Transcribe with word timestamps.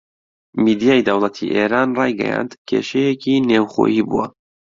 میدیای 0.63 1.05
دەوڵەتی 1.07 1.51
ئێران 1.55 1.89
ڕایگەیاند 1.99 2.51
کێشەیەکی 2.69 3.43
نێوخۆیی 3.49 4.05
بووە 4.09 4.25